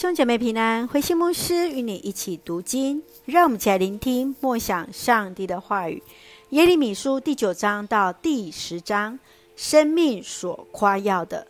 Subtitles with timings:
[0.00, 6.02] 兄姐妹平安，慧馨牧师与你一起读经，让我们一起来聆听默想上帝的话语。
[6.48, 9.18] 耶利米书第九章到第十章，
[9.56, 11.46] 生命所夸耀的。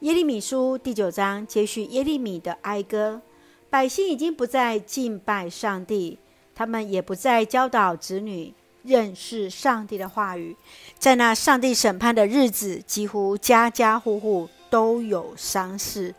[0.00, 3.22] 耶利米书第九章接续耶利米的哀歌，
[3.70, 6.18] 百姓已经不再敬拜上帝，
[6.56, 8.52] 他们也不再教导子女
[8.82, 10.56] 认识上帝的话语。
[10.98, 16.12] 在那上帝审判的日子，几乎家家户户都有丧事。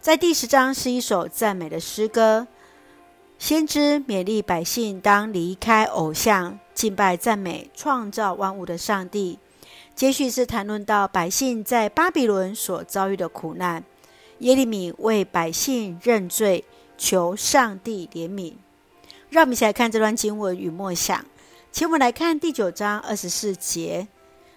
[0.00, 2.46] 在第十章是一首赞美的诗歌，
[3.38, 9.38] 先知勉励百姓当离开偶像，敬拜赞美创造万物的上帝。
[9.94, 13.84] 接续是谈论到百姓在巴比伦所遭遇的苦难，
[14.38, 16.64] 耶利米为百姓认罪，
[16.96, 18.54] 求上帝怜悯。
[19.28, 21.22] 让我们一起来看这段经文与默想。
[21.70, 24.08] 请我们来看第九章二十四节：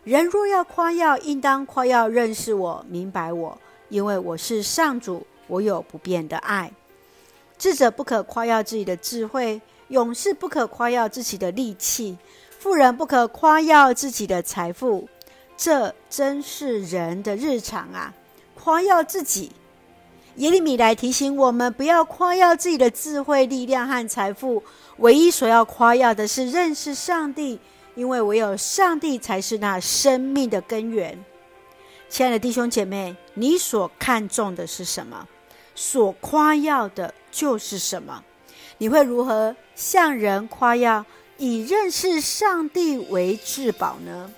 [0.06, 3.58] 人若要夸耀，应当夸耀认识我、明白我，
[3.90, 5.28] 因为我是上主。
[5.54, 6.72] 我有不变的爱。
[7.58, 12.18] 智者不可夸耀自己的智慧，勇士不可夸耀自己的力气，
[12.60, 15.08] 富人不可夸耀自己的财富。
[15.56, 18.14] 这真是人的日常啊！
[18.56, 19.52] 夸耀自己。
[20.38, 24.64] 耶利米来提醒我们，不要夸耀自己的智慧、力量和财富。
[24.98, 27.60] 唯一所要夸耀的是认识上帝，
[27.94, 31.24] 因为唯有上帝才是那生命的根源。
[32.10, 35.28] 亲爱的弟兄姐妹，你所看重的是什么？
[35.76, 38.24] 所夸耀的就是什么？
[38.78, 41.06] 你会如何向人夸耀，
[41.38, 44.32] 以认识上帝为至宝呢？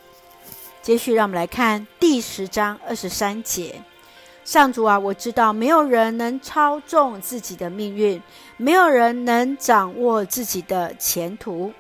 [0.82, 3.82] 接续，让我们来看第十章二十三节：
[4.44, 8.22] 上主啊，我知道没有人能操纵自己的命运，
[8.58, 11.74] 没有人能掌握自己的前途。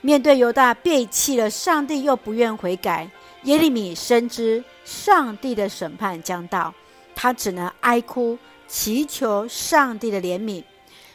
[0.00, 3.08] 面对犹大背弃了上帝，又不愿悔改，
[3.44, 6.74] 耶利米深知上帝的审判将到，
[7.14, 8.36] 他只能哀哭。
[8.74, 10.64] 祈求上帝的怜悯。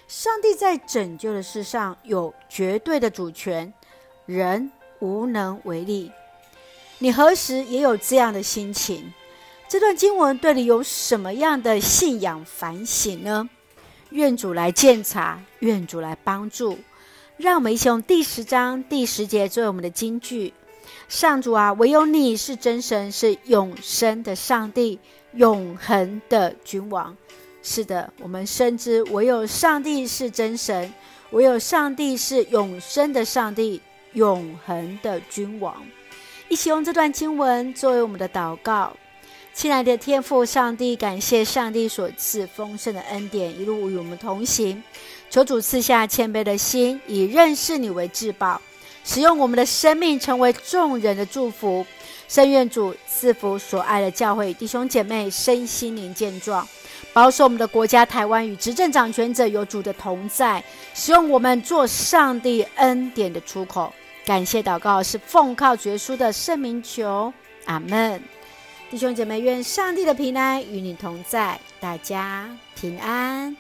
[0.08, 3.72] 上帝在拯救的事上有绝对的主权，
[4.26, 6.10] 人无能为力。
[7.00, 9.11] 你何时也有这样的心情？
[9.67, 13.50] 这段经文对你有什么样的信仰反省呢？
[14.12, 16.80] 愿主来鉴察，愿主来帮助。
[17.36, 20.54] 让我们一起用第十章第十节作为我们的金句：
[21.10, 24.98] 上主啊，唯有你是真神，是永生的上帝，
[25.33, 27.17] 永恒的君王。
[27.61, 30.93] 是的，我们深知唯有上帝是真神，
[31.31, 33.81] 唯有上帝是永生的上帝，
[34.14, 35.75] 永恒的君王。
[36.47, 38.93] 一起用这段经文作为我们的祷告。
[39.53, 44.81] 亲爱的天父上帝，感谢上帝所赐丰盛的恩典，一路与我们同行。
[45.30, 48.61] 求主赐下谦卑的心，以认识你为至宝，
[49.03, 51.86] 使用我们的生命成为众人的祝福。
[52.30, 56.66] 深愿主赐福所爱的教会弟兄姐妹身心灵健壮。
[57.12, 60.64] 保守我们的国家台湾与执政掌权者有主的同在，
[60.94, 63.92] 使用我们做上帝恩典的出口。
[64.26, 67.34] 感谢祷告是奉靠绝书的圣名求，
[67.66, 68.22] 阿门。
[68.92, 73.58] 弟兄姐妹，愿上帝的平安与你同在，大家平安。